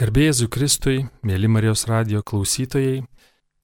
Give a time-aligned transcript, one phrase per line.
[0.00, 3.02] Garbėjai Kristui, mėly Marijos radio klausytojai,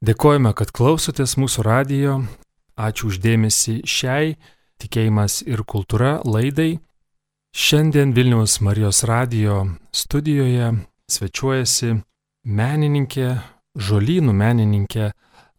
[0.04, 2.16] dėkojame, kad klausotės mūsų radio.
[2.76, 4.34] Ačiū uždėmesi šiai
[4.76, 6.82] tikėjimas ir kultūra laidai.
[7.56, 9.62] Šiandien Vilniaus Marijos radio
[9.96, 10.74] studijoje
[11.08, 11.94] svečiuojasi
[12.44, 13.32] menininkė,
[13.72, 15.08] žolynų menininkė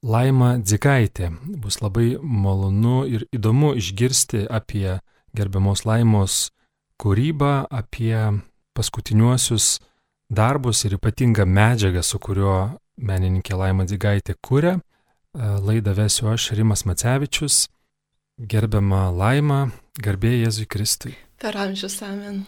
[0.06, 1.32] Laima Dzikaitė.
[1.58, 5.00] Bus labai malonu ir įdomu išgirsti apie
[5.34, 6.52] gerbiamos Laimos
[7.02, 8.14] kūrybą, apie
[8.78, 9.80] paskutiniuosius
[10.30, 14.78] darbus ir ypatingą medžiagą, su kuriuo menininkė Laima Dzigaitė kūrė.
[14.78, 14.82] E,
[15.64, 17.68] laidą vesiu aš, Rimas Macevičius.
[18.38, 21.16] Gerbiama Laima, garbė Jėzui Kristui.
[21.42, 22.44] Per amžius amen.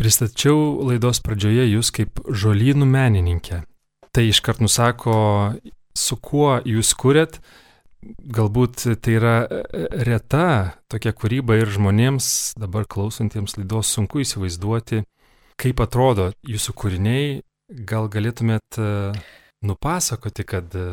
[0.00, 3.64] Pristačiau laidos pradžioje jūs kaip žolynų menininkė.
[4.10, 5.16] Tai iškart nusako,
[5.92, 7.36] su kuo jūs kuriat.
[8.00, 9.34] Galbūt tai yra
[10.08, 10.46] reta
[10.88, 15.02] tokia kūryba ir žmonėms dabar klausantiems laidos sunku įsivaizduoti,
[15.60, 17.40] kaip atrodo jūsų kūriniai,
[17.88, 18.90] gal galėtumėt e,
[19.66, 20.86] nupasakoti, kad e,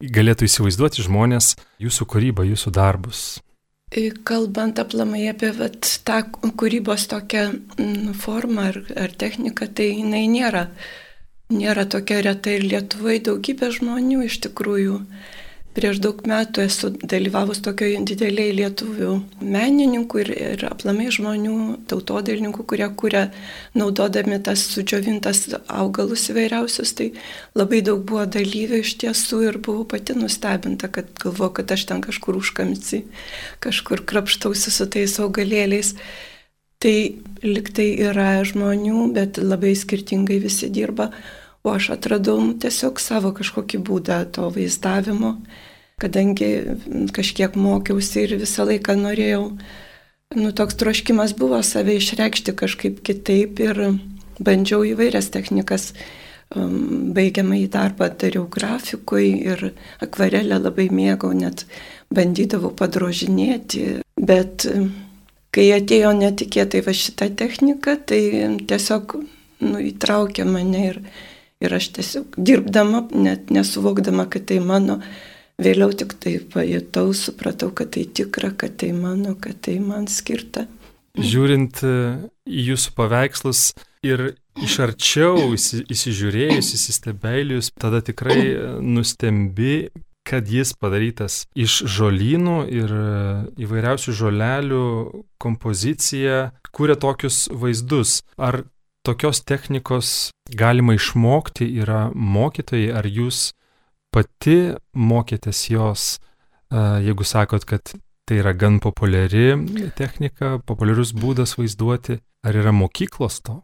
[0.00, 3.24] galėtų įsivaizduoti žmonės jūsų kūrybą, jūsų darbus.
[3.94, 7.46] E, kalbant aplamai apie vat, tą kūrybos tokią
[8.22, 10.68] formą ar, ar techniką, tai jinai nėra,
[11.54, 15.00] nėra tokia reta ir Lietuvoje daugybė žmonių iš tikrųjų
[15.74, 19.08] Prieš daug metų esu dalyvavus tokioje didelėje lietuvių
[19.42, 21.56] menininkų ir, ir aplamai žmonių,
[21.90, 23.24] tautodailininkų, kurie kuria
[23.74, 26.94] naudodami tas sudžiovintas augalus įvairiausius.
[26.94, 27.08] Tai
[27.58, 32.06] labai daug buvo dalyvių iš tiesų ir buvau pati nustebinta, kad galvo, kad aš ten
[32.06, 33.02] kažkur užkamci,
[33.64, 35.96] kažkur krapštausi su tais augalėliais.
[36.78, 36.98] Tai
[37.42, 41.10] liktai yra žmonių, bet labai skirtingai visi dirba.
[41.64, 45.38] O aš atradau tiesiog savo kažkokį būdą to vaizdavimo,
[46.02, 46.50] kadangi
[47.16, 49.46] kažkiek mokiausi ir visą laiką norėjau,
[50.36, 53.80] nu toks troškimas buvo save išreikšti kažkaip kitaip ir
[54.44, 55.92] bandžiau įvairias technikas.
[56.54, 59.70] Um, baigiamą į darbą dariau grafikui ir
[60.04, 61.64] akvarelę labai mėgau, net
[62.14, 64.90] bandydavau padrožinėti, bet um,
[65.56, 68.20] kai atėjo netikėtai va šita technika, tai
[68.68, 69.16] tiesiog
[69.64, 71.00] nu, įtraukė mane ir
[71.64, 74.98] Ir aš tiesiog dirbdama, net nesuvokdama, kad tai mano,
[75.62, 80.66] vėliau tik tai pajutau, supratau, kad tai tikra, kad tai mano, kad tai man skirta.
[81.14, 81.96] Žiūrint e,
[82.50, 83.68] į jūsų paveikslus
[84.04, 88.40] ir iš arčiau įsižiūrėjus, įsistebėjus, tada tikrai
[88.82, 89.88] nustembi,
[90.24, 93.08] kad jis padarytas iš žolynų ir e,
[93.66, 94.84] įvairiausių žolelių
[95.42, 98.22] kompozicija kūrė tokius vaizdus.
[98.40, 98.64] Ar
[99.04, 103.50] tokios technikos galima išmokti, yra mokytojai, ar jūs
[104.14, 106.06] pati mokėtės jos,
[106.72, 107.94] jeigu sakot, kad
[108.24, 109.52] tai yra gan populiari
[109.98, 113.60] technika, populiarus būdas vaizduoti, ar yra mokyklos to?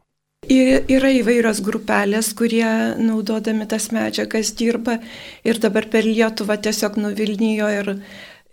[0.51, 2.65] Yra įvairios grupelės, kurie
[2.97, 4.97] naudodami tas medžiagas dirba
[5.45, 7.91] ir dabar per Lietuvą tiesiog nuvilnijo ir,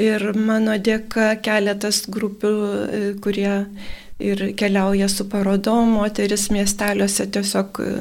[0.03, 3.64] ir mano dėka keletas grupių, e, kurie
[4.19, 7.94] ir keliauja su parodom, moteris miesteliuose tiesiog e,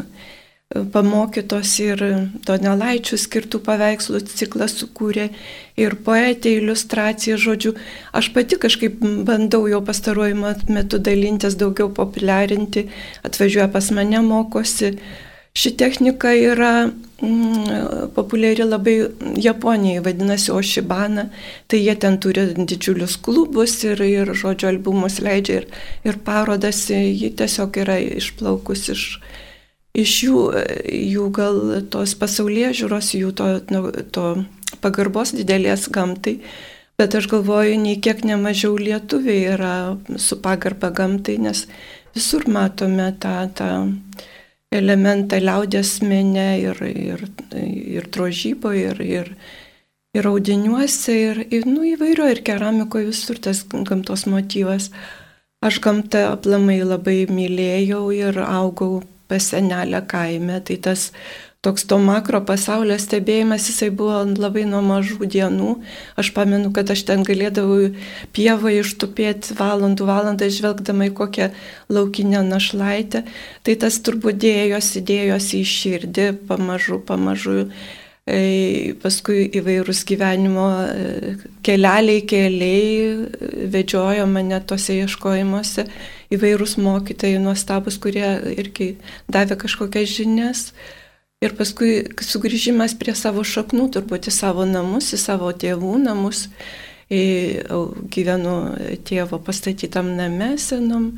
[0.93, 2.03] pamokytos ir
[2.47, 5.29] Donelaičių skirtų paveikslų ciklą sukūrė
[5.79, 7.77] ir poetė, iliustracija, žodžiu.
[8.17, 10.41] Aš pati kažkaip bandau jau pastaruoju
[10.75, 12.89] metu dalintis, daugiau populiarinti,
[13.27, 14.97] atvažiuoja pas mane, mokosi.
[15.57, 16.91] Ši technika yra
[18.15, 19.09] populiari labai
[19.41, 21.31] Japonijai, vadinasi Oshibana,
[21.67, 25.67] tai jie ten turi didžiulius klubus ir, ir žodžio albumus leidžia ir,
[26.05, 29.07] ir parodas, ji tiesiog yra išplaukus iš,
[29.97, 30.45] iš jų,
[30.93, 34.29] jų gal tos pasaulyje žiūros, jų to, nu, to
[34.85, 36.43] pagarbos didelės gamtai.
[36.97, 39.75] Bet aš galvoju, nei kiek nemažiau lietuviai yra
[40.21, 41.65] su pagarba gamtai, nes
[42.17, 43.71] visur matome tą, tą
[44.79, 47.25] elementą liaudės mene ir, ir,
[47.57, 49.31] ir drožyboje, ir, ir,
[50.17, 54.91] ir audiniuose, ir, ir nu, įvairio, ir keramikoje visur tas gamtos motyvas.
[55.65, 61.11] Aš gamtą aplamai labai mylėjau ir augau pas senelę kaime, tai tas
[61.67, 65.73] toks to makro pasaulio stebėjimas, jisai buvo labai nuo mažų dienų.
[66.21, 67.91] Aš pamenu, kad aš ten galėdavau
[68.37, 71.51] pievoje ištupėti valandų valandą, žvelgdama į kokią
[71.91, 73.25] laukinę našlaitę.
[73.67, 77.65] Tai tas turbūt dėjosi, dėjosi į širdį, pamažu, pamažu.
[78.27, 81.35] E, paskui įvairūs gyvenimo e,
[81.67, 85.85] keleliai, keliai e, vedžiojo mane tose ieškojimuose,
[86.35, 88.27] įvairūs mokytojai nuostabus, kurie
[88.59, 88.97] irgi
[89.31, 90.65] davė kažkokias žinias.
[91.45, 96.47] Ir paskui sugrįžimas prie savo šaknų, turbūt į savo namus, į savo tėvų namus.
[97.11, 98.55] gyvenu
[99.07, 101.13] tėvo pastatytam name senom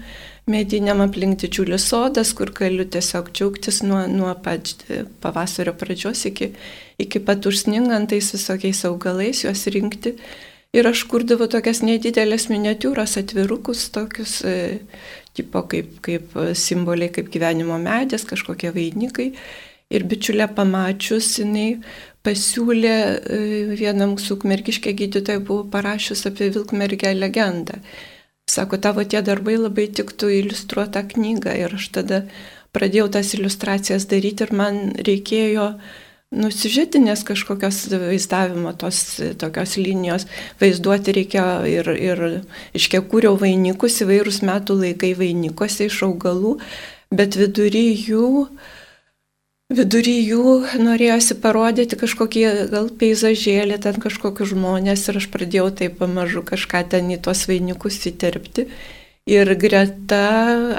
[0.51, 4.75] mediniam aplink didžiulis sodas, kur galiu tiesiog džiaugtis nuo, nuo pat
[5.23, 6.51] pavasario pradžios iki,
[6.99, 10.17] iki pat užsningantais visokiais augalais, juos rinkti.
[10.77, 14.83] Ir aš kurdavau tokias nedidelės miniatūras, atvirukus, tokius, e,
[15.33, 19.31] tipo kaip, kaip simboliai, kaip gyvenimo medės, kažkokie vainikai.
[19.89, 21.79] Ir bičiulė pamačius, jinai
[22.27, 23.39] pasiūlė, e,
[23.79, 27.79] viena mūsų ukmergiškė gydytoja buvo parašius apie Vilkmergę legendą.
[28.53, 32.21] Sako, tavo tie darbai labai tiktų iliustruotą knygą ir aš tada
[32.77, 35.71] pradėjau tas iliustracijas daryti ir man reikėjo
[36.37, 38.99] nusižetinės kažkokios vaizdavimo, tos
[39.41, 40.27] tokios linijos
[40.61, 42.27] vaizduoti reikia ir, ir
[42.77, 46.59] iškiek kūriau vainikus įvairūs metų laikai vainikuose iš augalų,
[47.09, 48.77] bet vidury jų uh,
[49.69, 56.41] Vidury jų norėjosi parodyti kažkokį gal peizažėlį, ten kažkokius žmonės ir aš pradėjau taip pamažu
[56.41, 58.65] kažką ten į tuos vainikus įterpti.
[59.29, 60.23] Ir greta,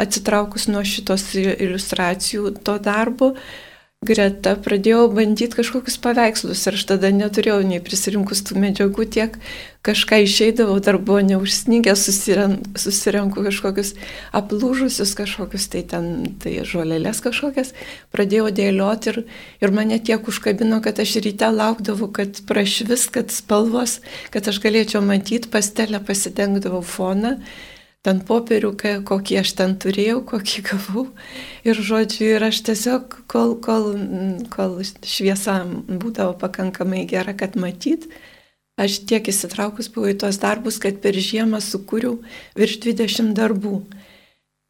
[0.02, 3.36] atsitraukus nuo šitos iliustracijų to darbo,
[4.08, 9.34] greta pradėjau bandyti kažkokius paveikslus ir aš tada neturėjau nei prisirinkus tų medžiagų tiek,
[9.84, 13.92] kažką išeidavau, dar buvo neužsnygę, susirenku, kažkokius
[14.40, 16.08] aplūžusius kažkokius, tai ten,
[16.40, 17.74] tai žolelės kažkokias,
[18.16, 19.20] pradėjau dėlioti ir,
[19.68, 24.00] ir mane tiek užkabino, kad aš ryte laukdavau, kad prašvis, kad spalvos,
[24.32, 27.36] kad aš galėčiau matyti, pastelę pasidengdavau foną
[28.08, 28.72] ten popierių,
[29.08, 31.06] kokį aš ten turėjau, kokį gavau.
[31.68, 33.92] Ir žodžiu, ir aš tiesiog, kol, kol,
[34.54, 38.08] kol šviesa būdavo pakankamai gera, kad matyt,
[38.80, 42.22] aš tiek įsitraukus buvau į tuos darbus, kad per žiemą sukūriau
[42.60, 43.82] virš 20 darbų.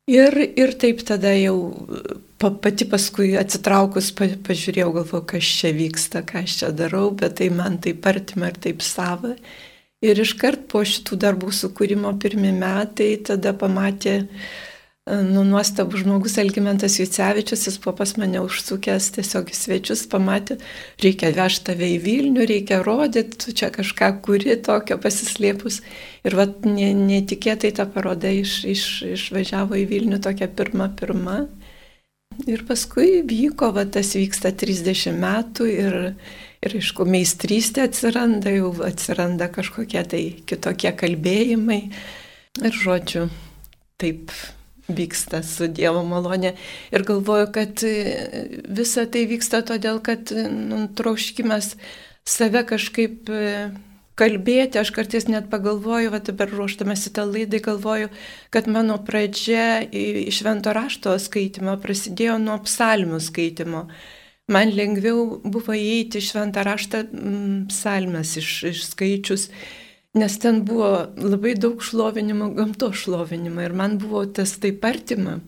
[0.09, 1.57] Ir, ir taip tada jau
[2.41, 7.51] pati paskui atsitraukus pa, pažiūrėjau, galvoju, kas čia vyksta, ką aš čia darau, bet tai
[7.53, 9.35] man taip artima ir taip sava.
[9.99, 14.27] Ir iškart po šitų darbų sukūrimo pirmie metai tada pamatė e,
[15.27, 20.55] nu, nuostabų žmogus Elgimentas Jucevičius, jis buvo pas mane užsukęs tiesiog į svečius, pamatė,
[21.03, 25.81] reikia vežti tave į Vilnių, reikia rodyti, tu čia kažką kuri tokio pasislėpus.
[26.23, 28.87] Ir vat netikėtai ta paroda iš, iš,
[29.19, 31.41] išvažiavo į Vilnių tokia pirma pirma.
[32.47, 36.03] Ir paskui vyko, va tas vyksta 30 metų ir
[36.59, 41.81] Ir aišku, meistrystė atsiranda, jau atsiranda kažkokie tai kitokie kalbėjimai.
[42.59, 43.29] Ir žodžiu,
[44.01, 44.33] taip
[44.91, 46.55] vyksta su Dievo malonė.
[46.91, 47.83] Ir galvoju, kad
[48.79, 51.75] visa tai vyksta todėl, kad nu, troškimas
[52.27, 53.31] save kažkaip
[54.19, 58.09] kalbėti, aš kartais net pagalvoju, va dabar ruošdamas į tą laidą, galvoju,
[58.51, 63.87] kad mano pradžia iš švento rašto skaitimo prasidėjo nuo psalmių skaitimo
[64.51, 69.49] man lengviau buvo įeiti šventą raštą mm, psalmes iš, išskaičius,
[70.19, 70.91] nes ten buvo
[71.21, 75.39] labai daug šlovinimo, gamto šlovinimo ir man buvo tas taip artima.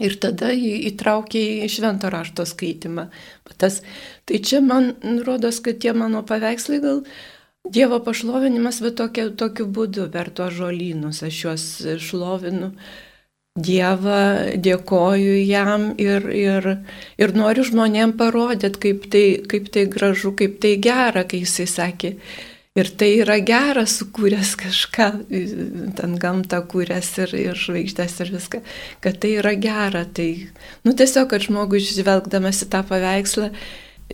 [0.00, 3.08] Ir tada įtraukė į švento rašto skaitimą.
[3.60, 3.80] Tas,
[4.24, 4.94] tai čia man
[5.26, 7.04] rodos, kad tie mano paveikslai gal
[7.70, 11.64] Dievo pašlovinimas, bet tokia, tokiu būdu per tuos žolynus aš juos
[12.00, 12.70] šlovinu.
[12.70, 13.09] Uh,
[13.58, 16.66] Dievą, dėkoju jam ir, ir,
[17.18, 22.12] ir noriu žmonėm parodyti, kaip tai, kaip tai gražu, kaip tai gera, kai jisai sakė.
[22.78, 25.08] Ir tai yra gera, sukūręs kažką,
[25.98, 28.60] ten gamtą kūręs ir, ir žvaigždės ir viską,
[29.02, 30.04] kad tai yra gera.
[30.06, 30.28] Tai,
[30.86, 33.48] nu tiesiog, kad žmogus žvelgdamas į tą paveikslą,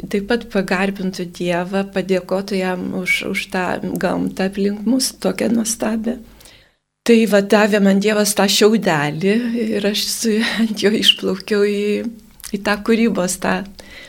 [0.01, 6.17] taip pat pagarbintų Dievą, padėkotų jam už, už tą gamtą aplink mus, tokią nuostabią.
[7.07, 11.83] Tai va davė man Dievas tą šiaudelį ir aš su, ant jo išplaukiau į,
[12.51, 13.61] į tą kūrybos, tą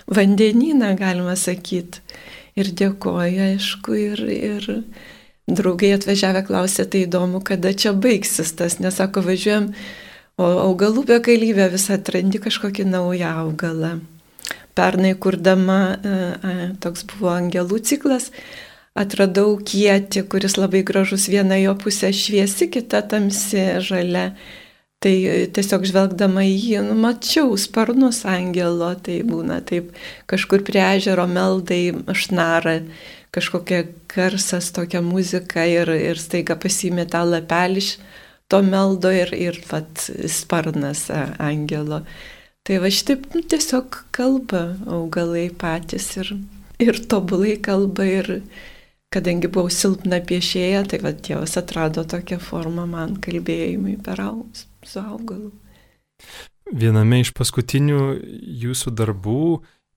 [0.10, 2.02] vandenyną, galima sakyti.
[2.58, 4.66] Ir dėkoju, aišku, ir, ir
[5.46, 9.70] draugai atvažiavę klausė, tai įdomu, kada čia baigsis tas, nesako, važiuojam,
[10.42, 14.00] o augalų begalybė vis atrandi kažkokį naują augalą.
[14.78, 18.32] Pernai kurdama, e, e, toks buvo angelų ciklas,
[18.98, 24.32] atradau kietį, kuris labai gražus, viena jo pusė šviesi, kita tamsi žalia.
[24.98, 25.14] Tai
[25.54, 29.92] tiesiog žvelgdama į jį, nu, mačiau sparnus angelo, tai būna taip,
[30.26, 32.80] kažkur prie ežero meldai šnara,
[33.36, 37.92] kažkokia garsas, tokia muzika ir, ir staiga pasimė tą lapelį iš
[38.48, 42.02] to meldo ir, ir vat, sparnas angelo.
[42.68, 46.34] Tai va šitaip nu, tiesiog kalba augalai patys ir,
[46.84, 48.32] ir tobulai kalba ir,
[49.14, 55.02] kadangi buvau silpna piešėja, tai va Dievas atrado tokią formą man kalbėjimui per augus, su
[55.02, 55.52] augalu.
[56.68, 58.02] Viename iš paskutinių
[58.66, 59.44] jūsų darbų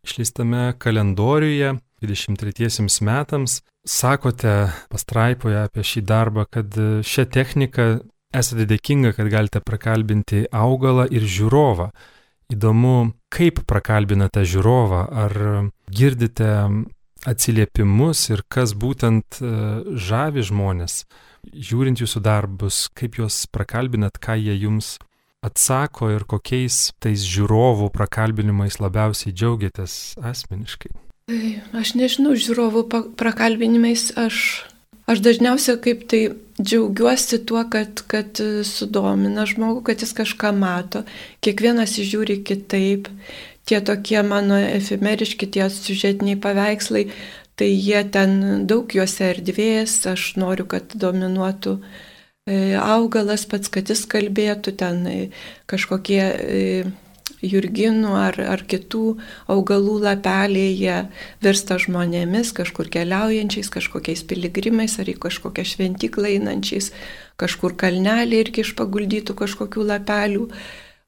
[0.06, 1.74] išleistame kalendoriuje
[2.04, 3.60] 23 metams.
[3.86, 7.86] Sakote pastraipoje apie šį darbą, kad šią techniką
[8.36, 11.90] esate dėkinga, kad galite prakalbinti augalą ir žiūrovą.
[12.50, 15.34] Įdomu, kaip prakalbinate žiūrovą, ar
[15.90, 16.50] girdite
[17.28, 19.50] atsiliepimus ir kas būtent e,
[19.96, 21.04] žavi žmonės,
[21.50, 24.96] žiūrint jūsų darbus, kaip juos prakalbinat, ką jie jums
[25.44, 30.92] atsako ir kokiais tais žiūrovų prakalbinimais labiausiai džiaugiatės asmeniškai.
[31.76, 32.84] Aš nežinau, žiūrovų
[33.18, 34.66] prakalbinimais aš,
[35.08, 36.22] aš dažniausiai kaip tai
[36.60, 41.04] džiaugiuosi tuo, kad, kad sudomina žmogų, kad jis kažką mato,
[41.44, 43.08] kiekvienas žiūri kitaip,
[43.70, 47.06] tie tokie mano efemeriški, tie siužetiniai paveikslai,
[47.54, 54.06] tai jie ten daug juose erdvės, aš noriu, kad dominuotų e, augalas pats, kad jis
[54.10, 55.20] kalbėtų, ten e,
[55.70, 56.64] kažkokie e,
[57.46, 59.04] jurginų ar, ar kitų
[59.52, 60.98] augalų lapeliai, jie
[61.44, 66.90] virsta žmonėmis, kažkur keliaujančiais, kažkokiais piligrimais ar į kažkokią šventyklą einančiais,
[67.40, 70.48] kažkur kalnelį irgi iš paguldytų kažkokių lapelių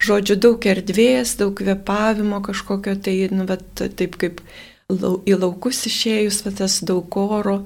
[0.02, 4.42] žodžiu, daug erdvės, daug kvepavimo kažkokio, tai, nu, bet taip kaip
[4.90, 7.62] į laukus išėjus, bet tas daug oro,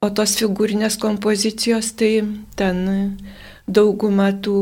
[0.00, 2.12] o tos figūrinės kompozicijos, tai
[2.56, 2.82] ten
[3.70, 4.56] dauguma tų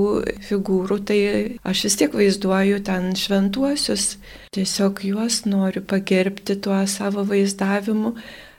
[0.48, 1.20] figūrų, tai
[1.66, 4.18] aš vis tiek vaizduoju ten šventuosius,
[4.54, 8.14] tiesiog juos noriu pagerbti tuo savo vaizdavimu,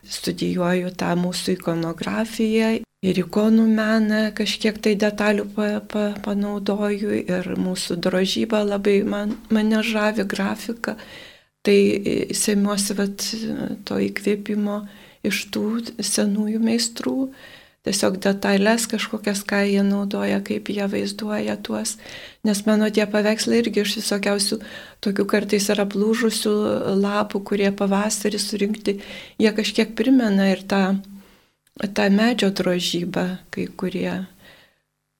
[0.10, 8.00] studijuoju tą mūsų ikonografiją ir ikonų meną kažkiek tai detalių pa, pa, panaudoju ir mūsų
[8.04, 10.98] drožyba labai man, mane žavi grafika.
[11.64, 11.80] Tai
[12.36, 13.24] semiuosi vat,
[13.88, 14.82] to įkvėpimo
[15.28, 15.64] iš tų
[16.00, 17.16] senųjų meistrų,
[17.84, 21.98] tiesiog detalės kažkokias, ką jie naudoja, kaip jie vaizduoja tuos,
[22.48, 24.60] nes mano tie paveikslai irgi iš visokiausių
[25.04, 26.56] tokių kartais yra plūžusių
[27.00, 29.00] lapų, kurie pavasarį surinkti,
[29.40, 30.84] jie kažkiek primena ir tą
[31.88, 34.26] tą medžio drožybą, kai kurie.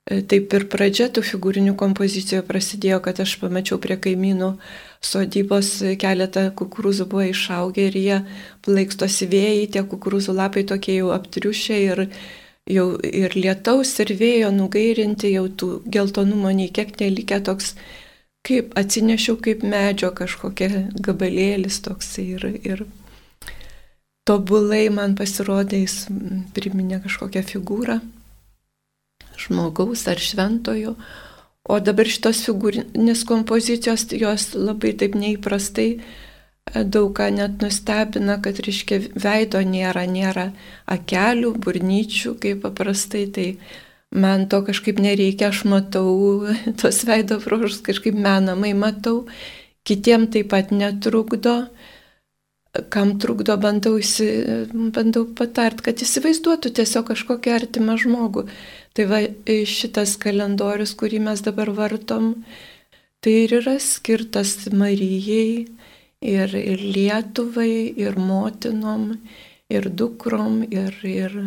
[0.10, 4.52] E, taip ir pradžia tų figūrinių kompozicijų prasidėjo, kad aš pamačiau prie kaimynų
[5.06, 8.20] sodybos keletą kukurūzų buvo išaugę ir jie
[8.66, 12.04] plaikstosi vėjai, tie kukurūzų lapai tokie jau aptriušę ir,
[12.68, 17.76] jau ir lietaus ir vėjo nugairinti, jau tų geltonumo nei kiek nelikę toks,
[18.48, 22.88] kaip atsinešiau kaip medžio kažkokia gabalėlis toks ir, ir
[24.30, 26.06] tobulai man pasirodė, jis
[26.54, 27.98] priminė kažkokią figūrą.
[29.40, 30.94] Žmogaus ar šventojo.
[31.70, 36.00] O dabar šitos figūrinės kompozicijos, jos labai taip neįprastai e,
[36.84, 40.50] daug ką net nustebina, kad, reiškia, veido nėra, nėra
[40.90, 43.48] akelių, burnyčių, kaip paprastai, tai
[44.10, 46.10] man to kažkaip nereikia, aš matau
[46.82, 49.28] tos veido prožus, kažkaip menamai matau,
[49.86, 51.64] kitiem taip pat netrukdo
[52.90, 54.28] kam trukdo, bandau, įsi,
[54.94, 58.46] bandau patart, kad įsivaizduotų tiesiog kažkokį artimą žmogų.
[58.98, 59.22] Tai va
[59.70, 62.34] šitas kalendorius, kurį mes dabar vartom,
[63.24, 65.66] tai ir yra skirtas Marijai
[66.22, 69.16] ir, ir Lietuvai, ir motinom,
[69.70, 71.40] ir dukrom, ir, ir,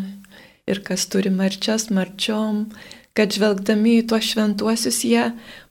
[0.66, 2.66] ir kas turi marčias, marčiom,
[3.14, 5.24] kad žvelgdami į tuos šventuosius jie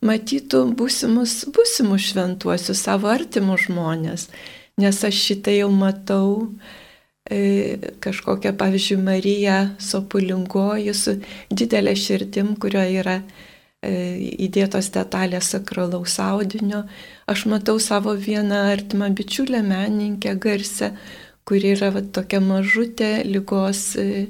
[0.05, 4.29] matytų būsimus, būsimus šventuosius, savo artimus žmonės
[4.79, 6.31] nes aš šitą jau matau
[7.29, 11.17] e, kažkokią, pavyzdžiui, Mariją sopulingoji su
[11.51, 13.91] didelė širdim, kurioje yra e,
[14.47, 16.85] įdėtos detalės sakralaus audinio.
[17.31, 20.93] Aš matau savo vieną artimą bičiulę menininkę garsę,
[21.45, 24.27] kuri yra va, tokia mažutė lygos e,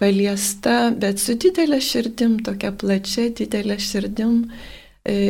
[0.00, 4.40] paliesta, bet su didelė širdim, tokia plačia, didelė širdim,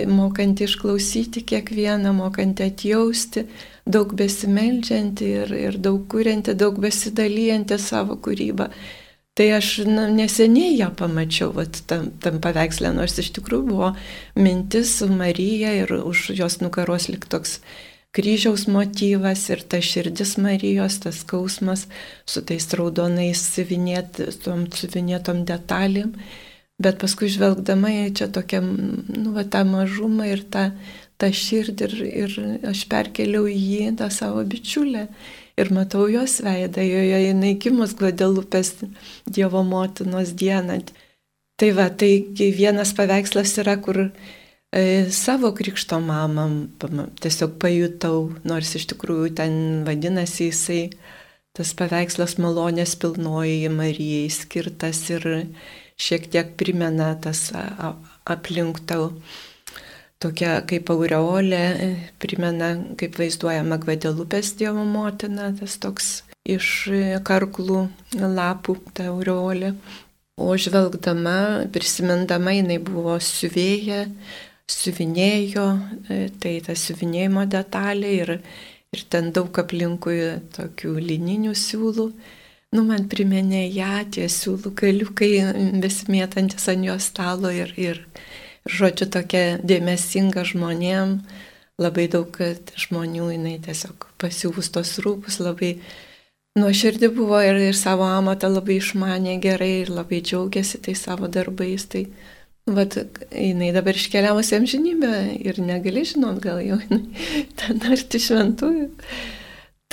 [0.06, 3.46] mokanti išklausyti kiekvieną, mokanti atjausti,
[3.86, 8.68] daug besimeldžianti ir, ir daug kurianti, daug besidalyjanti savo kūrybą.
[9.34, 13.90] Tai aš na, neseniai ją pamačiau vat, tam, tam paveikslė, nors iš tikrųjų buvo
[14.38, 17.58] mintis su Marija ir už jos nugaros lik toks
[18.14, 21.88] kryžiaus motyvas ir ta širdis Marijos, tas skausmas
[22.30, 26.14] su tais raudonais siuvinėtom, siuvinėtom detalėm.
[26.82, 30.72] Bet paskui žvelgdama į čia tokią, nu, va, tą mažumą ir tą
[31.20, 32.36] tą širdį ir, ir
[32.70, 35.06] aš perkeliau į jį tą savo bičiulę.
[35.54, 38.74] Ir matau jos veidą, joje jinai gimus Guadelupės
[39.30, 40.80] Dievo motinos dieną.
[41.60, 42.24] Tai va, tai
[42.58, 44.82] vienas paveikslas yra, kur e,
[45.14, 46.64] savo krikšto mamam
[47.22, 49.54] tiesiog pajutau, nors iš tikrųjų ten
[49.86, 50.80] vadinasi jisai
[51.54, 55.28] tas paveikslas malonės pilnoji Marijai skirtas ir
[56.00, 57.48] šiek tiek primena tas
[58.24, 59.12] aplink tau
[60.22, 61.64] tokia kaip aureolė,
[62.22, 66.70] primena, kaip vaizduojama Gvadelupės Dievo motina, tas toks iš
[67.26, 69.74] karklų lapų ta aureolė.
[70.34, 74.00] O žvelgdama, prisimindama, jinai buvo siuvėja,
[74.66, 75.66] siuvinėjo,
[76.10, 78.32] e, tai ta siuvinėjimo detalė ir,
[78.90, 80.18] ir ten daug aplinkui
[80.56, 82.08] tokių lininių siūlų.
[82.74, 85.30] Nu, man priminė ją tie siūlų galiukai
[85.82, 88.00] besimėtantis ant jos stalo ir, ir,
[88.66, 91.20] žodžiu, tokia dėmesinga žmonėm,
[91.78, 92.34] labai daug
[92.82, 95.76] žmonių jinai tiesiog pasiūvus tos rūpus, labai
[96.58, 101.86] nuoširdį buvo ir, ir savo amatą labai išmanė gerai ir labai džiaugiasi tai savo darbais.
[101.94, 102.04] Tai,
[102.66, 102.98] vat,
[103.30, 105.14] jinai dabar iškeliavusi amžinybę
[105.46, 108.90] ir negali žinot, gal jau jinai ten arti šventųjų.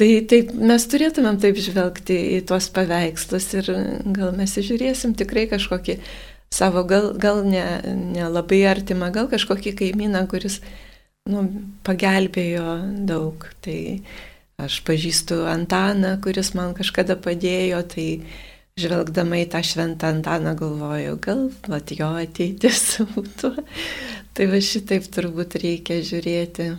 [0.02, 3.68] Tai taip mes turėtumėm taip žvelgti į tuos paveikslus ir
[4.16, 6.00] gal mes žiūrėsim tikrai kažkokį
[6.50, 10.58] savo, gal, gal ne, ne labai artimą, gal kažkokį kaimyną, kuris
[11.30, 11.46] nu,
[11.86, 13.46] pagelbėjo daug.
[13.62, 13.78] Tai
[14.66, 18.08] aš pažįstu Antaną, kuris man kažkada padėjo, tai
[18.82, 23.54] žvelgdama į tą šventą Antaną galvoju, gal vat, jo ateitis būtų.
[24.34, 26.72] Tai va šitaip turbūt reikia žiūrėti.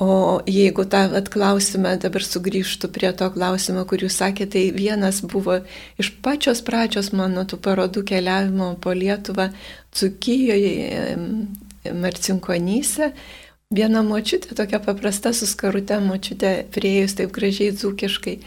[0.00, 5.58] O jeigu tą atklausimą, dabar sugrįžtų prie to klausimo, kur jūs sakėte, tai vienas buvo
[6.00, 9.50] iš pačios pradžios mano tų parodų keliavimo po Lietuvą,
[9.92, 11.18] Cukijoje,
[11.92, 13.10] Marcinkonyse.
[13.70, 18.38] Viena močiutė, tokia paprasta suskarutė močiutė, prieėjus taip gražiai dzūkiškai,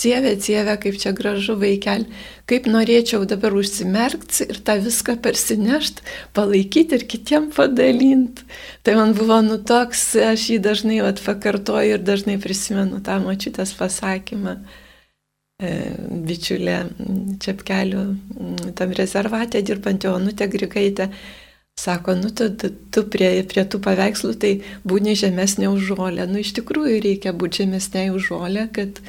[0.00, 2.06] Cievė, cievė, kaip čia gražu vaikel,
[2.48, 6.04] kaip norėčiau dabar užsimerkti ir tą viską persinešti,
[6.36, 8.46] palaikyti ir kitiem padalinti.
[8.86, 14.56] Tai man buvo nu toks, aš jį dažnai atpakartoju ir dažnai prisimenu tą močiutės pasakymą.
[15.60, 15.70] E,
[16.24, 16.78] bičiulė
[17.44, 18.06] Čepkelių
[18.80, 21.10] tam rezervate dirbantį Onutę Grigaitę
[21.76, 22.48] sako, nu tu,
[22.92, 24.52] tu prie, prie tų paveikslų tai
[24.88, 26.26] būni žemesnė už žolę.
[26.28, 29.00] Nu iš tikrųjų reikia būti žemesnė už žolę, kad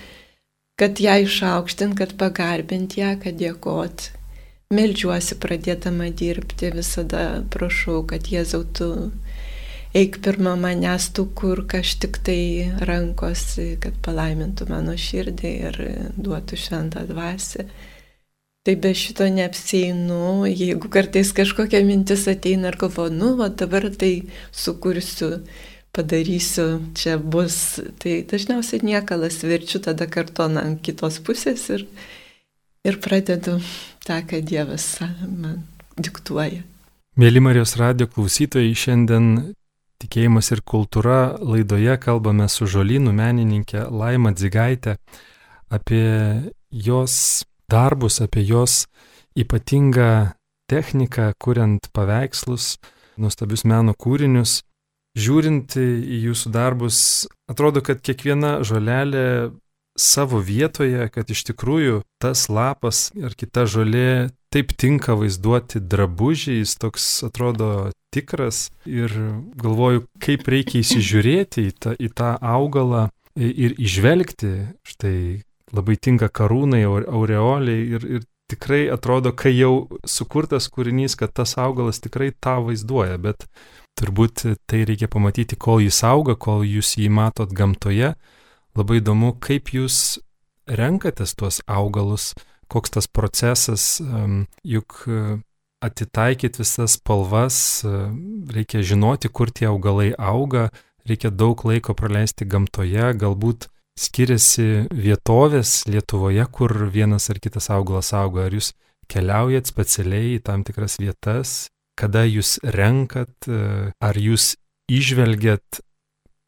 [0.82, 4.08] kad ją išaukštint, kad pagarbint ją, kad dėkot.
[4.74, 8.88] Meldžiuosi pradėdama dirbti, visada prašau, kad Jėzau tu
[9.94, 12.42] eik pirmą manęs tu, kur aš tik tai
[12.90, 15.80] rankosi, kad palaimintų mano širdį ir
[16.18, 17.68] duotų šventą dvasę.
[18.66, 24.14] Tai be šito neapsėinu, jeigu kartais kažkokia mintis ateina ir galvoju, nu, va dabar tai
[24.50, 25.32] sukursiu
[25.96, 27.80] padarysiu, čia bus.
[28.02, 31.86] Tai dažniausiai niekalas verčiu tada kartoną ant kitos pusės ir,
[32.88, 33.60] ir pradedu
[34.06, 35.64] tą, ką Dievas man
[36.00, 36.64] diktuoja.
[37.20, 39.26] Mėly Marijos radio klausytojai, šiandien
[40.02, 44.96] tikėjimas ir kultūra laidoje kalbame su žolynų menininkė Laima Dzigaitė
[45.72, 46.08] apie
[46.72, 48.86] jos darbus, apie jos
[49.38, 50.32] ypatingą
[50.72, 52.78] techniką, kuriant paveikslus,
[53.20, 54.62] nuostabius meno kūrinius
[55.18, 57.00] žiūrint į jūsų darbus,
[57.52, 59.52] atrodo, kad kiekviena žolelė
[60.00, 66.76] savo vietoje, kad iš tikrųjų tas lapas ar kita žolė taip tinka vaizduoti drabužį, jis
[66.80, 69.14] toks atrodo tikras ir
[69.60, 74.52] galvoju, kaip reikia įsižiūrėti į tą, į tą augalą ir išvelgti.
[74.88, 75.16] Štai
[75.72, 82.04] labai tinka karūnai, aureoliai ir, ir tikrai atrodo, kai jau sukurtas kūrinys, kad tas augalas
[82.04, 83.48] tikrai tą vaizduoja, bet
[84.02, 88.16] Turbūt tai reikia pamatyti, kol jis auga, kol jūs jį matot gamtoje.
[88.74, 90.18] Labai įdomu, kaip jūs
[90.66, 92.32] renkatės tuos augalus,
[92.72, 93.84] koks tas procesas,
[94.66, 95.20] juk e,
[95.86, 97.92] atitaikyti visas spalvas, e,
[98.56, 100.70] reikia žinoti, kur tie augalai auga,
[101.06, 103.68] reikia daug laiko praleisti gamtoje, galbūt
[104.02, 108.72] skiriasi vietovės Lietuvoje, kur vienas ar kitas augalas auga, ar jūs
[109.12, 111.68] keliaujat specialiai į tam tikras vietas
[112.02, 114.56] kada jūs renkat, e, ar jūs
[114.92, 115.82] išvelgiat,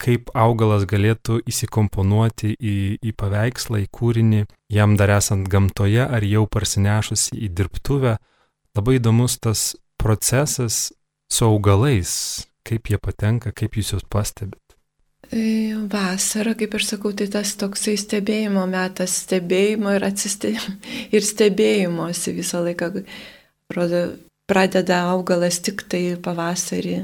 [0.03, 4.41] kaip augalas galėtų įsikomponuoti į, į paveikslą, į kūrinį,
[4.73, 8.17] jam dar esant gamtoje ar jau parsinešus į dirbtuvę.
[8.73, 10.89] Labai įdomus tas procesas
[11.31, 12.11] su augalais,
[12.67, 14.59] kaip jie patenka, kaip jūs juos pastebite.
[15.93, 20.75] Vasara, kaip ir sakau, tai tas toksai stebėjimo metas, stebėjimo ir atsistebėjimo
[21.15, 22.91] ir stebėjimosi visą laiką.
[23.73, 24.03] Rodo,
[24.49, 26.97] pradeda augalas tik tai pavasarį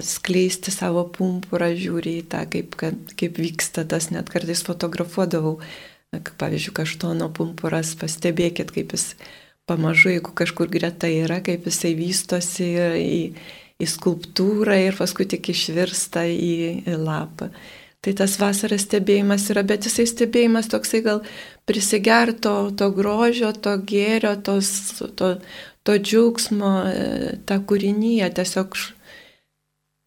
[0.00, 5.58] skleisti savo pumpurą, žiūri į tą, kaip, kaip vyksta tas, net kartais fotografuodavau,
[6.40, 9.12] pavyzdžiui, kaštono pumpuras, pastebėkit, kaip jis
[9.68, 13.20] pamažu, jeigu kažkur greta yra, kaip jisai vystosi į,
[13.80, 16.56] į skulptūrą ir paskui tik išvirsta į,
[16.88, 17.50] į lapą.
[18.00, 21.18] Tai tas vasaras stebėjimas yra, bet jisai stebėjimas toksai gal
[21.68, 24.70] prisigerto to grožio, to gėrio, tos,
[25.20, 25.34] to,
[25.86, 26.72] to džiaugsmo,
[27.48, 28.76] tą kūrinyje tiesiog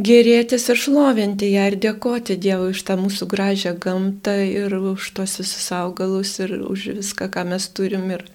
[0.04, 5.38] gerėtis ir šlovinti ją ir dėkoti Dievui už tą mūsų gražią gamtą ir už tos
[5.42, 8.26] visus augalus ir už viską, ką mes turim ir,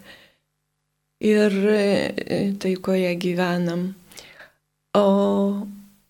[1.21, 3.95] ir e, taikoje gyvenam.
[4.97, 5.67] O,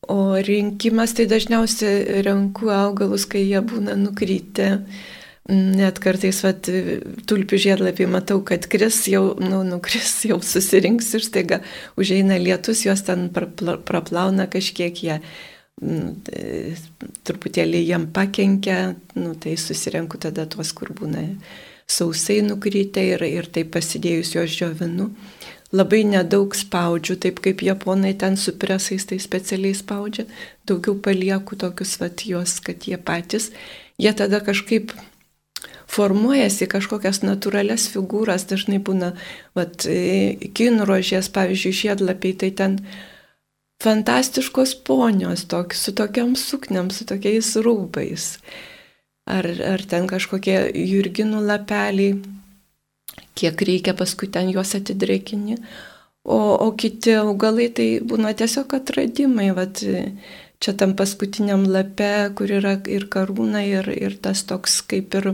[0.09, 4.85] o rinkimas tai dažniausiai renku augalus, kai jie būna nukrytę
[5.49, 6.67] Net kartais, vat,
[7.25, 11.61] tulpių žiedlapį matau, kad kris jau, nu, nukris, jau susirinks ir staiga
[11.97, 15.17] užeina lietus, juos ten praplauna kažkiek jie.
[15.79, 16.75] Nu, tai,
[17.25, 21.23] truputėlį jam pakenkia, nu, tai susirenku tada tuos, kur būna
[21.89, 25.13] sausai nukrytę ir, ir taip pasidėjus juos džiovinu.
[25.73, 30.25] Labai nedaug spaudžiu, taip kaip japonai ten su presais tai specialiai spaudžia,
[30.69, 33.51] daugiau palieku tokius vat juos, kad jie patys,
[34.01, 34.93] jie tada kažkaip
[35.89, 39.15] formuojasi kažkokias natūrales figūras, dažnai būna,
[39.57, 39.87] vat,
[40.59, 42.81] kinrožės, pavyzdžiui, žiedlapiai, tai ten
[43.83, 48.35] fantastiškos ponios, tok, su tokiam sukniam, su tokiais rūbais.
[49.29, 52.17] Ar, ar ten kažkokie jurginų lapeliai,
[53.39, 55.59] kiek reikia paskui ten juos atidrėkini.
[56.29, 59.51] O, o kiti augalai tai būna tiesiog atradimai.
[59.57, 59.81] Vat,
[60.61, 65.31] čia tam paskutiniam lape, kur yra ir karūna, ir, ir tas toks kaip ir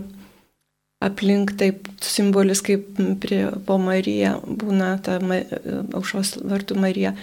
[1.05, 7.15] aplink taip simbolis kaip prie po Marija būna ta aušos vartų Marija,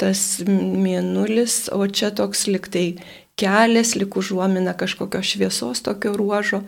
[0.00, 2.98] tas mėnulis, o čia toks liktai
[3.40, 6.64] kelias, lik užuomina kažkokio šviesos tokio ruožo.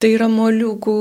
[0.00, 1.00] Tai yra moliūgų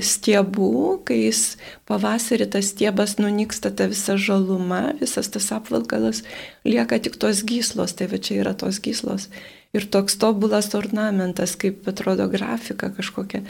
[0.00, 0.70] stiebų,
[1.04, 1.58] kai jis
[1.90, 6.22] pavasarį tas stiebas nunyksta ta visa žaluma, visas tas apvalkalas,
[6.64, 9.28] lieka tik tos gyslos, tai va čia yra tos gyslos.
[9.76, 13.44] Ir toks tobulas ornamentas, kaip atrodo grafika kažkokia.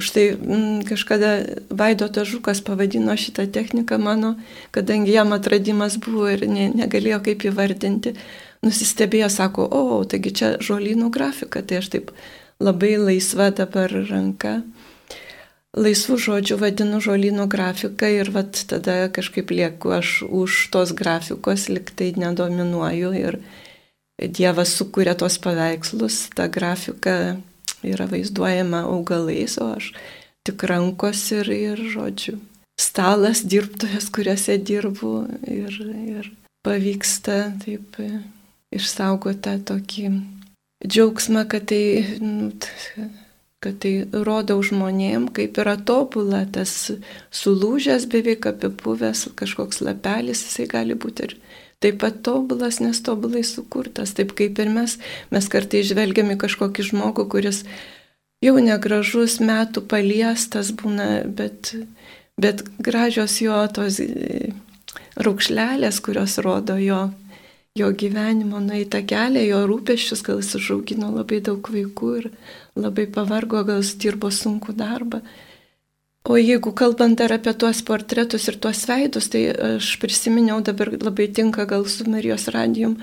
[0.00, 1.30] Už tai m, mm, kažkada
[1.68, 4.34] Vaidotas Žukas pavadino šitą techniką mano,
[4.72, 8.14] kadangi jam atradimas buvo ir ne, negalėjo kaip įvardinti.
[8.64, 12.10] Nusistebėjo, sako, o, taigi čia žolynų grafika, tai aš taip
[12.60, 14.62] labai laisva dabar ranka.
[15.76, 22.10] Laisvų žodžių vadinu žolynų grafiką ir vat tada kažkaip lieku aš už tos grafikos, liktai
[22.16, 23.38] nedominuoju ir
[24.20, 27.14] Dievas sukūrė tos paveikslus, tą grafiką
[27.86, 29.92] yra vaizduojama augalais, o aš
[30.46, 32.38] tik rankos ir, ir žodžiu.
[32.80, 35.14] Stalas, dirbtuvės, kuriuose dirbu
[35.44, 35.74] ir,
[36.16, 36.30] ir
[36.64, 37.98] pavyksta taip
[38.72, 40.12] išsaugoti tą tokį
[40.86, 41.82] džiaugsmą, kad tai,
[42.24, 42.50] nu,
[43.60, 43.92] kad tai
[44.24, 46.72] rodo žmonėm, kaip yra tobula tas
[47.36, 51.36] sulūžęs, beveik apipuvęs kažkoks lapelis, jisai gali būti ir
[51.80, 54.98] taip pat tobulas, nes tobulai sukurtas, taip kaip ir mes,
[55.32, 57.62] mes kartai žvelgiame kažkokį žmogų, kuris
[58.44, 61.72] jau negražus, metų paliestas būna, bet,
[62.40, 64.52] bet gražios jo tos e,
[65.16, 67.02] raukšlelės, kurios rodo jo,
[67.78, 72.32] jo gyvenimo nueitą kelią, jo rūpeščius, gal jis užaugino labai daug vaikų ir
[72.76, 75.24] labai pavargo, gal jis dirbo sunku darbą.
[76.28, 81.30] O jeigu kalbant dar apie tuos portretus ir tuos veidus, tai aš prisiminiau dabar labai
[81.32, 82.98] tinka gal su Marijos radijum.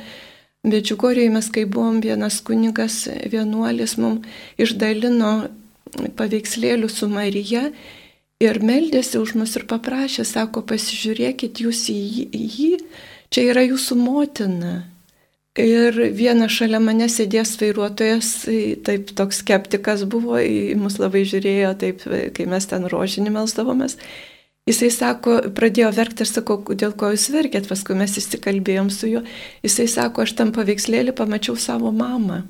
[0.64, 4.28] Bet Džiugorijoje mes, kai buvom, vienas kunigas, vienuolis mums
[4.62, 5.50] išdalino
[6.18, 7.72] paveikslėlių su Marija
[8.44, 11.98] ir meldėsi už mus ir paprašė, sako, pasižiūrėkit jūs į
[12.58, 12.72] jį,
[13.34, 14.76] čia yra jūsų motina.
[15.58, 18.32] Ir vienas šalia mane sėdės vairuotojas,
[18.86, 22.04] taip toks skeptikas buvo, į mus labai žiūrėjo, taip,
[22.38, 23.98] kai mes ten rožinį melsdavomės.
[24.68, 29.24] Jisai sako, pradėjo verkti ir sako, dėl ko jūs verkėt, paskui mes įsikalbėjom su juo.
[29.66, 32.44] Jisai sako, aš tam paveikslėlį pamačiau savo mamą.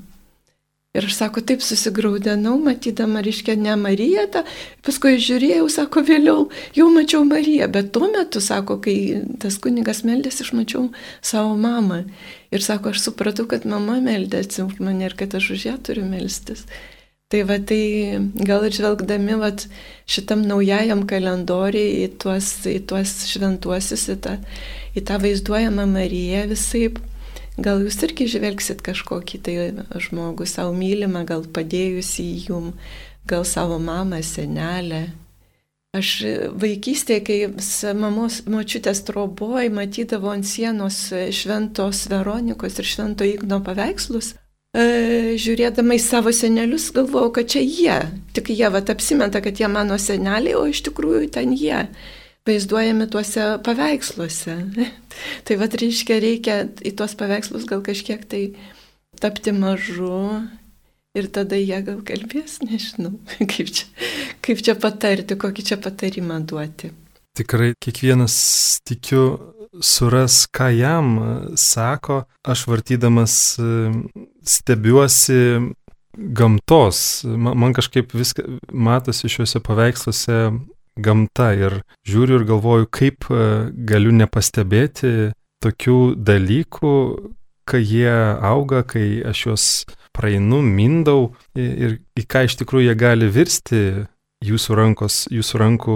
[0.97, 4.41] Ir aš sako, taip susigraudenau, matydama, reiškia, ne Mariją, tą,
[4.85, 8.95] paskui žiūrėjau, sako, vėliau jau mačiau Mariją, bet tuo metu, sako, kai
[9.37, 10.87] tas kunigas meldėsi, aš mačiau
[11.21, 12.01] savo mamą.
[12.49, 16.07] Ir sako, aš supratau, kad mama meldėsi už mane ir kad aš už ją turiu
[16.09, 16.65] melstis.
[17.29, 19.51] Tai va, tai gal ir žvelgdami va,
[20.07, 24.37] šitam naujajam kalendoriui į tuos, į tuos šventuosius, į tą,
[24.95, 26.87] į tą vaizduojamą Mariją visai
[27.57, 29.55] Gal jūs irgi žvelgsit kažkokį tai
[29.97, 32.75] žmogų savo mylimą, gal padėjusi jum,
[33.25, 35.07] gal savo mamą, senelę.
[35.97, 36.11] Aš
[36.61, 37.37] vaikystėje, kai
[37.97, 44.35] mamos močiutės troboj matydavo ant sienos šventos Veronikos ir švento Igno paveikslus,
[44.77, 47.97] e, žiūrėdama į savo senelius, galvojau, kad čia jie.
[48.37, 51.87] Tik jie vat apsimeta, kad jie mano seneliai, o iš tikrųjų ten jie
[52.47, 54.57] vaizduojami tuose paveiksluose.
[55.45, 58.43] tai vad reiškia, reikia į tuos paveikslus gal kažkiek tai
[59.21, 60.41] tapti mažu
[61.17, 63.17] ir tada jie gal kalbės, nežinau,
[63.51, 63.87] kaip čia,
[64.45, 66.93] kaip čia patarti, kokį čia patarimą duoti.
[67.37, 68.35] Tikrai kiekvienas,
[68.87, 71.11] tikiu, suras, ką jam
[71.59, 73.35] sako, aš vartydamas
[74.41, 75.41] stebiuosi
[76.17, 77.21] gamtos.
[77.25, 80.39] Man kažkaip viską matosi šiuose paveiksluose
[80.97, 83.27] gamta ir žiūriu ir galvoju, kaip
[83.87, 85.31] galiu nepastebėti
[85.63, 86.93] tokių dalykų,
[87.67, 88.13] kai jie
[88.47, 89.65] auga, kai aš juos
[90.15, 93.81] praeinu, mindau ir į ką iš tikrųjų jie gali virsti.
[94.45, 95.93] Jūsų, rankos, jūsų rankų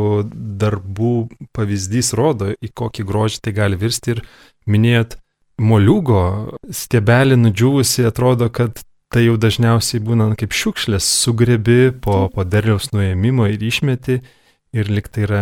[0.57, 1.11] darbų
[1.53, 4.15] pavyzdys rodo, į kokį grožį tai gali virsti.
[4.15, 4.23] Ir
[4.65, 5.13] minėjot,
[5.61, 6.23] moliūgo
[6.73, 8.81] stiebelį nudžiūvusi atrodo, kad
[9.13, 14.21] tai jau dažniausiai būna kaip šiukšlės, sugrebi po, po derliaus nuėmimo ir išmeti
[14.73, 15.41] ir liktai yra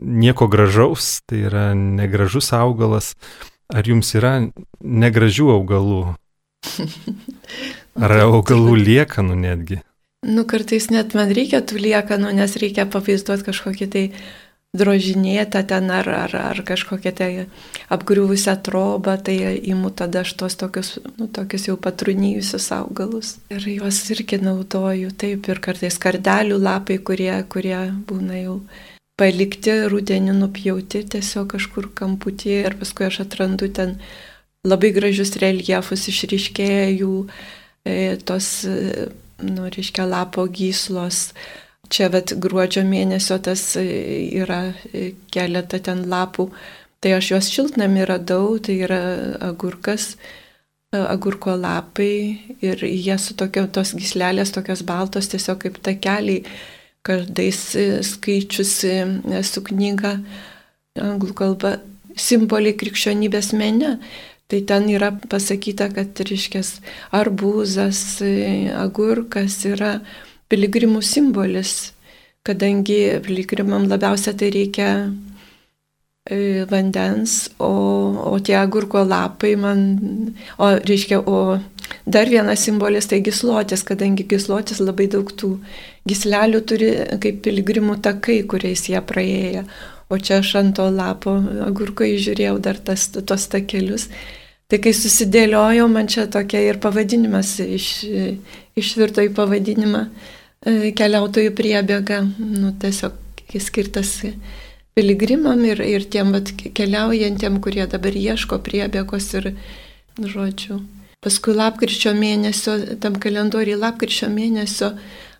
[0.00, 3.14] nieko gražaus, tai yra negražus augalas.
[3.70, 4.34] Ar jums yra
[4.80, 6.00] negražių augalų?
[8.04, 9.80] Ar augalų liekanų netgi?
[10.26, 14.02] Nu, kartais net man reikia tų liekanų, nes reikia pavaizduoti kažkokį tai
[14.76, 17.30] drožinėtą ten ar, ar, ar kažkokią tai
[17.90, 23.34] apgriuvusią trobą, tai įimu tada aš tos tokius, nu, tokius jau patrūnyjusius augalus.
[23.50, 28.60] Ir juos irgi naudoju taip ir kartais kardelių lapai, kurie, kurie būna jau
[29.20, 33.98] palikti rudenį nupjauti tiesiog kažkur kamputyje ir paskui aš atrandu ten
[34.64, 37.14] labai gražius reljefus, išryškėja jų
[37.84, 37.96] e,
[38.28, 39.08] tos, e,
[39.42, 41.32] nu, reiškia, lapo gyslos.
[41.90, 43.82] Čia, bet gruodžio mėnesio tas e,
[44.38, 44.60] yra
[44.94, 46.46] e, keletą ten lapų.
[47.02, 49.00] Tai aš juos šiltnami radau, tai yra
[49.48, 52.12] agurkas, e, agurko lapai
[52.62, 56.44] ir jie su tokio, tos gislelės, tokios baltos, tiesiog kaip takeliai
[57.02, 57.58] kardais
[58.06, 58.94] skaičiusi
[59.48, 60.18] su knyga
[61.00, 61.78] anglų kalba
[62.14, 63.96] simboliai krikščionybės mene.
[64.50, 66.76] Tai ten yra pasakyta, kad, reiškės,
[67.14, 68.00] arbūzas,
[68.78, 69.94] agurkas yra
[70.50, 71.92] piligrimų simbolis,
[72.46, 74.88] kadangi piligrimam labiausia tai reikia
[76.26, 77.70] e, vandens, o,
[78.32, 79.84] o tie agurko lapai man,
[80.58, 81.60] o reiškia, o
[82.06, 85.54] dar vienas simbolis tai gislotės, kadangi gislotės labai daug tų
[86.08, 86.90] gislelių turi
[87.22, 89.64] kaip piligrimų takai, kuriais jie praėję.
[90.10, 94.08] O čia aš ant to lapo agurko įžiūrėjau dar tas, tos takelius
[94.70, 97.86] Tai kai susidėliojau, man čia tokia ir pavadinimas iš,
[98.78, 100.36] išvirto į pavadinimą e,
[100.66, 103.16] keliautojų priebėga, nu, tiesiog
[103.60, 104.18] skirtas
[104.94, 109.52] piligrimam ir, ir tiem vat, keliaujantiem, kurie dabar ieško priebėgos ir,
[110.20, 110.80] žodžiu.
[111.20, 114.94] Paskui lapkričio mėnesio, tam kalendoriui lapkričio mėnesio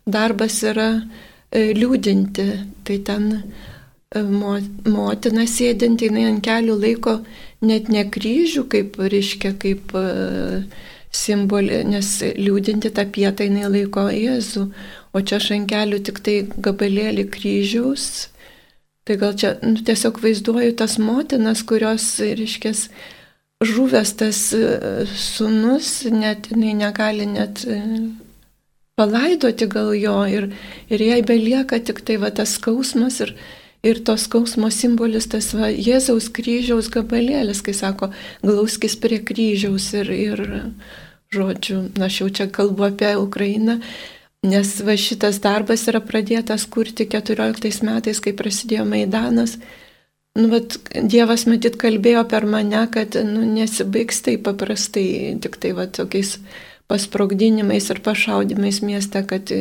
[0.05, 2.47] darbas yra e, liūdinti.
[2.85, 7.17] Tai ten e, motina sėdinti, jinai ant kelių laiko
[7.65, 10.05] net ne kryžių, kaip reiškia, kaip e,
[11.11, 14.67] simbolį, nes liūdinti tą pietą jinai laiko Jėzų,
[15.13, 16.35] o čia šankelių tik tai
[16.67, 18.29] gabalėlį kryžiaus.
[19.07, 22.75] Tai gal čia nu, tiesiog vaizduoju tas motinas, kurios, reiškia,
[23.65, 27.79] žuvęs tas e, sunus, net jinai negali net e,
[28.99, 30.51] palaidoti gal jo ir,
[30.93, 33.35] ir jai belieka tik tai va tas skausmas ir,
[33.81, 38.11] Ir tos skausmo simbolis tas va, Jėzaus kryžiaus gabalėlis, kai sako,
[38.45, 40.43] glauskis prie kryžiaus ir, ir
[41.33, 43.79] žodžiu, na, aš jau čia kalbu apie Ukrainą,
[44.41, 49.57] nes va šitas darbas yra pradėtas kurti 14 metais, kai prasidėjo Maidanas.
[50.37, 55.85] Nu, bet Dievas matyt kalbėjo per mane, kad nu, nesibaigs tai paprastai, tik tai va
[55.91, 56.37] tokiais
[56.91, 59.51] pasprogdinimais ir pašaudimais mieste, kad,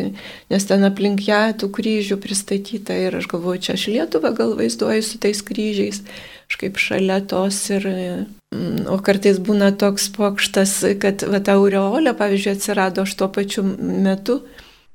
[0.50, 5.04] nes ten aplink ją tų kryžių pristatyta ir aš galvoju, čia aš Lietuvą gal vaizduoju
[5.06, 6.00] su tais kryžiais,
[6.50, 7.86] aš kaip šalia tos ir,
[8.54, 13.66] mm, o kartais būna toks pokštas, kad va, ta aureolė, pavyzdžiui, atsirado aš tuo pačiu
[13.78, 14.40] metu,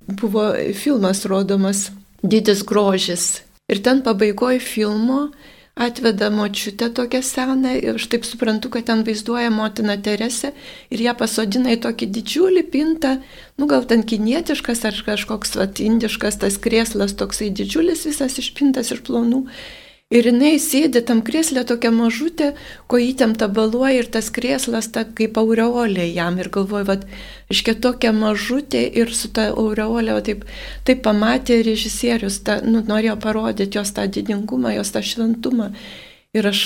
[0.07, 1.91] buvo filmas rodomas
[2.23, 3.41] Didis grožis.
[3.69, 5.29] Ir ten pabaigoje filmo
[5.75, 10.53] atveda močiutę tokią seną ir aš taip suprantu, kad ten vaizduoja motina Teresė
[10.89, 13.17] ir ją pasodina į tokį didžiulį pintą,
[13.59, 19.03] nu gal ten kinietiškas ar kažkoks vat, indiškas tas krėslas toksai didžiulis visas išpintas iš
[19.03, 19.43] plonų.
[19.45, 19.85] Ir
[20.23, 22.54] jinai sėdi tam krėslė tokia mažutė,
[22.91, 26.38] kojytėm tabaluoja ir tas krėslas ta, kaip aureolė jam.
[26.39, 27.04] Ir galvoju, vad,
[27.51, 30.45] iškia tokia mažutė ir su ta aureolė, taip,
[30.88, 35.73] taip pamatė režisierius, ta, nu, norėjo parodyti jos tą didingumą, jos tą šventumą.
[36.36, 36.63] Ir aš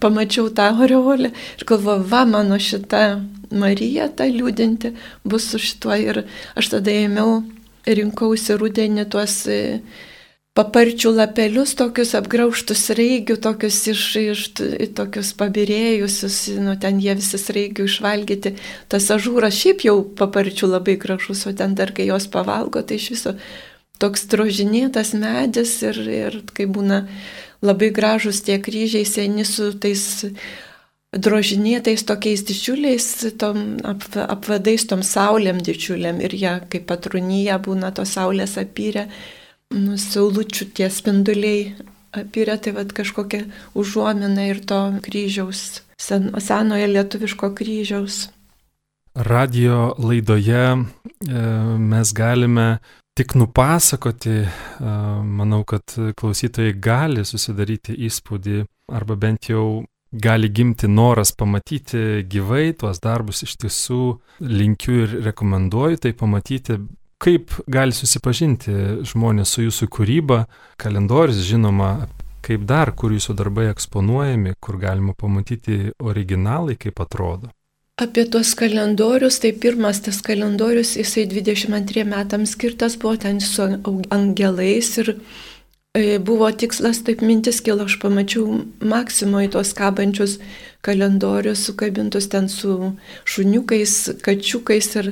[0.00, 3.20] pamačiau tą aureolę ir galvoju, va, mano šita
[3.52, 5.96] Marija, ta liūdinti, bus su šituo.
[5.96, 6.24] Ir
[6.58, 7.42] aš tada ėmiau,
[7.86, 9.42] rinkausi rudenį tuos
[10.58, 14.42] paparčių lapelius, tokius apgrauštus reigių, tokius iš, iš
[14.96, 18.54] tokius pabirėjusius, nu ten jie visi reigių išvalgyti.
[18.92, 23.08] Tas ažūras šiaip jau paparčių labai gražus, o ten dar kai jos pavalgo, tai iš
[23.14, 23.36] viso
[24.02, 27.06] toks drožinėtas medis ir, ir kai būna
[27.64, 30.24] labai gražus tie kryžiai seni su tais
[31.12, 33.06] drožinėtais tokiais didžiuliais
[33.40, 39.06] tom ap, apvadais tom saulėm didžiuliam ir jie kaip patrūnyje būna tos saulės apyrę,
[39.74, 41.72] nu, saulučių tie spinduliai
[42.12, 48.28] apyrę, tai vad kažkokia užuomina ir to kryžiaus, sen, senojo lietuviško kryžiaus.
[49.14, 50.76] Radio laidoje e,
[51.78, 52.78] mes galime
[53.16, 54.48] tik nupasakoti, e,
[55.40, 63.00] manau, kad klausytojai gali susidaryti įspūdį arba bent jau gali gimti noras pamatyti gyvai tuos
[63.00, 64.02] darbus iš tiesų
[64.44, 66.80] linkiu ir rekomenduoju tai pamatyti.
[67.22, 68.72] Kaip gali susipažinti
[69.06, 70.42] žmonės su jūsų kūryba,
[70.82, 72.08] kalendorius žinoma,
[72.42, 77.52] kaip dar, kur jūsų darbai eksponuojami, kur galima pamatyti originalai, kaip atrodo.
[78.02, 83.68] Apie tuos kalendorius, tai pirmas tas kalendorius, jisai 22 metams skirtas buvo ten su
[84.10, 85.14] angelais ir
[85.92, 90.38] E, buvo tikslas, taip mintis kilo, aš pamačiau Maksimoje tos kabančius
[90.80, 92.94] kalendorius sukabintus ten su
[93.28, 95.10] šuniukais, kačiukais ir,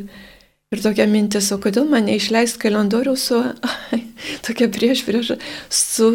[0.70, 3.40] ir tokia mintis, o kodėl man neišleist kalendorių su,
[4.46, 5.32] tokia prieš prieš,
[5.66, 6.10] su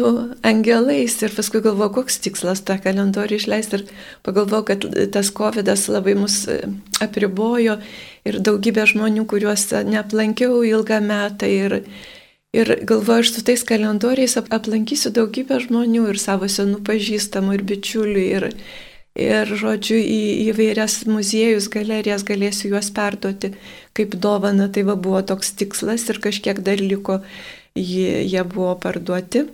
[0.48, 1.18] angelais.
[1.20, 3.82] Ir paskui galvoju, koks tikslas tą kalendorių išleisti.
[3.82, 3.84] Ir
[4.24, 6.62] pagalvoju, kad tas COVID labai mus e,
[7.04, 7.76] apribojo
[8.24, 11.52] ir daugybė žmonių, kuriuos neaplankiau ilgą metą.
[11.52, 11.82] Ir,
[12.56, 18.22] Ir galvoju, aš su tais kalendoriais aplankysiu daugybę žmonių ir savo senų pažįstamų ir bičiulių.
[18.38, 18.46] Ir,
[19.16, 23.54] ir žodžiu, į įvairias muziejus, galerijas galėsiu juos perduoti
[23.96, 24.68] kaip dovana.
[24.68, 27.20] Tai va buvo toks tikslas ir kažkiek dar liko,
[27.74, 29.46] jie, jie buvo parduoti.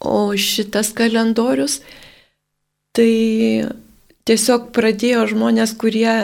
[0.00, 1.80] O šitas kalendorius,
[2.96, 3.68] tai
[4.24, 6.14] tiesiog pradėjo žmonės, kurie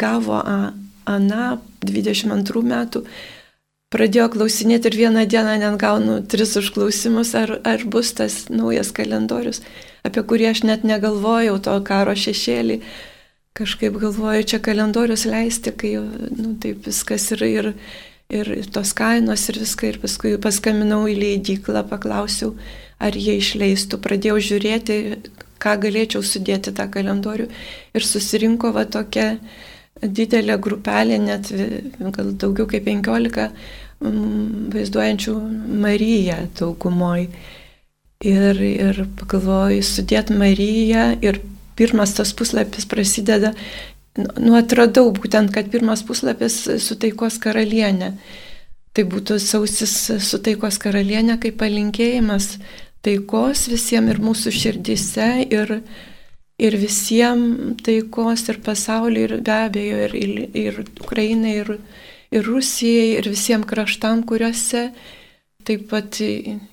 [0.00, 3.04] gavo ANA 22 metų
[3.92, 9.62] pradėjo klausinėti ir vieną dieną net gaunu tris užklausimus, ar, ar bus tas naujas kalendorius,
[10.06, 12.80] apie kurį aš net negalvojau, to karo šešėlį.
[13.56, 17.70] Kažkaip galvoju, čia kalendorius leisti, kai nu, taip viskas ir, ir,
[18.28, 19.92] ir tos kainos ir viską.
[19.94, 22.52] Ir paskui paskambinau į leidyklą, paklausiau,
[23.00, 24.00] ar jie išleistų.
[24.04, 24.98] Pradėjau žiūrėti,
[25.62, 27.48] ką galėčiau sudėti tą kalendorių.
[27.96, 29.38] Ir susirinko va tokia
[30.02, 31.48] didelė grupelė, net
[31.98, 35.36] gal daugiau kaip 15 mm, vaizduojančių
[35.84, 37.30] Mariją daugumoj.
[38.26, 41.38] Ir, ir pagalvoju, sudėt Mariją ir
[41.78, 43.52] pirmas tas puslapis prasideda,
[44.16, 48.16] nu atradau būtent, kad pirmas puslapis su taikos karalienė.
[48.96, 49.92] Tai būtų sausis
[50.24, 52.54] su taikos karalienė kaip palinkėjimas
[53.04, 55.74] taikos visiems ir mūsų širdise ir,
[56.58, 61.76] ir visiems taikos ir pasaulyje ir be abejo ir, ir, ir Ukrainai ir,
[62.32, 64.88] ir Rusijai, ir visiems kraštam, kuriuose
[65.66, 66.20] taip pat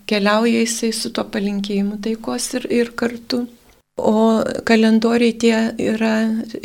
[0.10, 3.46] keliauja jisai su to palinkėjimu taikos ir, ir kartu.
[3.98, 6.14] O kalendoriai tie yra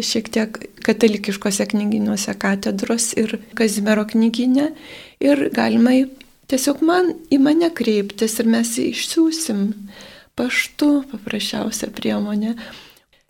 [0.01, 0.55] šiek tiek
[0.87, 4.71] katalikiškose knyginiuose katedros ir Kazimiero knyginė.
[5.21, 5.93] Ir galima
[6.49, 9.67] tiesiog man į mane kreiptis ir mes išsiųsim
[10.39, 12.55] paštu paprasčiausią priemonę.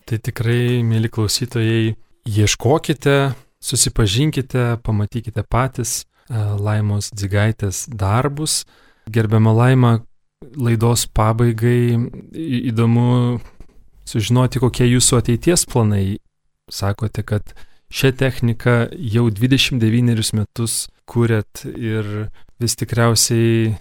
[0.06, 1.96] Tai tikrai, mėly klausytojai,
[2.28, 3.16] ieškokite
[3.60, 8.62] susipažinkite, pamatykite patys e, Laimos Dzigaitės darbus.
[9.12, 9.92] Gerbiama Laima,
[10.56, 11.96] laidos pabaigai
[12.70, 13.38] įdomu
[14.08, 16.18] sužinoti, kokie jūsų ateities planai.
[16.68, 17.54] Sakote, kad
[17.88, 22.28] šią techniką jau 29 metus kūrėt ir
[22.60, 23.72] vis tikriausiai,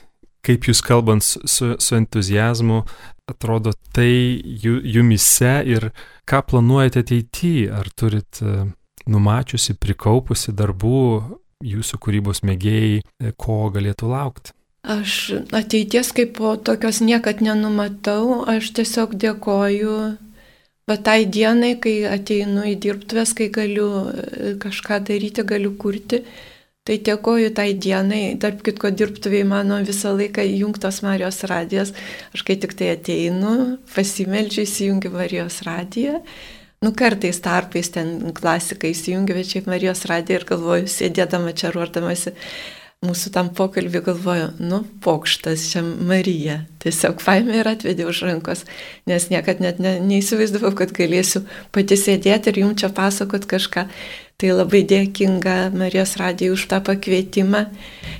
[0.48, 2.86] kaip jūs kalbant su, su entuzijazmu,
[3.28, 5.90] atrodo tai jumise ir
[6.28, 8.40] ką planuojate ateityje, ar turit
[9.08, 11.02] numačiusi, prikaupusi darbų
[11.66, 14.54] jūsų kūrybos mėgėjai, e, ko galėtų laukti?
[14.88, 19.96] Aš ateities kaip po tokios niekad nenumatau, aš tiesiog dėkoju,
[20.88, 26.22] bet tai dienai, kai ateinu į dirbtuvės, kai galiu e, kažką daryti, galiu kurti,
[26.88, 31.92] tai dėkoju tai dienai, tarp kitko dirbtuviai mano visą laiką įjungtos Marijos radijas,
[32.32, 36.22] aš kai tik tai ateinu, pasimeldžiu įsijungiu Marijos radiją.
[36.80, 42.38] Nu, kartais tarpais ten klasikai įsijungia, bet šiaip Marijos radiją ir galvoju, sėdėdama čia ruoždamasi
[43.08, 46.60] mūsų tam pokalbį, galvoju, nu, pokštas čia Marija.
[46.84, 48.66] Tiesiog paėmė ir atvedė už rankos,
[49.10, 53.88] nes niekad net ne, neįsivaizdavau, kad galėsiu pati sėdėti ir jums čia pasakot kažką.
[54.38, 57.64] Tai labai dėkinga Marijos radijai už tą pakvietimą,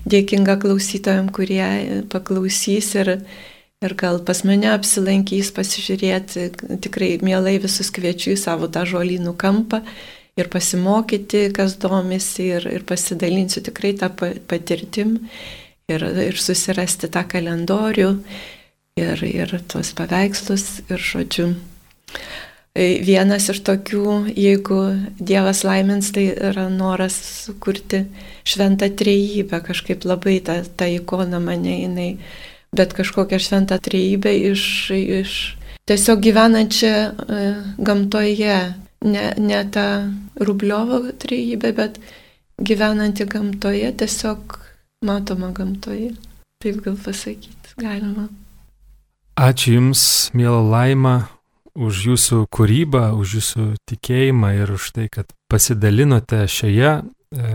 [0.10, 1.68] dėkinga klausytojams, kurie
[2.10, 3.14] paklausys ir
[3.86, 6.48] Ir gal pas mane apsilankys pasižiūrėti,
[6.82, 9.84] tikrai mielai visus kviečiu į savo tą žolynų kampą
[10.38, 14.12] ir pasimokyti, kas domisi ir, ir pasidalinsiu tikrai tą
[14.48, 15.18] patirtim
[15.90, 18.12] ir, ir susirasti tą kalendorių.
[18.98, 21.52] ir, ir tuos paveikslus ir žodžiu.
[22.78, 24.80] E, vienas iš tokių, jeigu
[25.18, 27.16] Dievas laimins, tai yra noras
[27.46, 28.04] sukurti
[28.48, 32.10] šventą trejybę, kažkaip labai ta, ta ikona mane jinai,
[32.76, 34.64] bet kažkokią šventą trejybę iš,
[34.94, 35.38] iš
[35.90, 38.60] tiesiog gyvenančią e, gamtoje,
[39.08, 39.88] ne, ne tą
[40.40, 42.00] Rubliovo trejybę, bet
[42.60, 44.60] gyvenanti gamtoje, tiesiog
[45.06, 46.12] matoma gamtoje.
[46.64, 48.28] Taip gal pasakyti galima.
[49.38, 50.04] Ačiū Jums,
[50.34, 51.28] mėla Laima,
[51.78, 57.02] už Jūsų kūrybą, už Jūsų tikėjimą ir už tai, kad pasidalinote šioje e,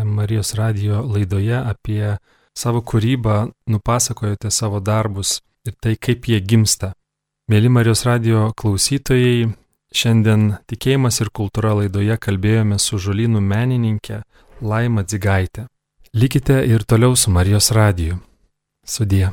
[0.07, 2.14] Marijos radio laidoje apie
[2.55, 6.92] savo kūrybą, nupasakojote savo darbus ir tai, kaip jie gimsta.
[7.50, 9.50] Mėly Marijos radio klausytojai,
[9.95, 14.22] šiandien tikėjimas ir kultūra laidoje kalbėjome su žolynų menininkė
[14.62, 15.68] Laima Dzigaitė.
[16.12, 18.20] Likite ir toliau su Marijos radiju.
[18.84, 19.30] Sudie.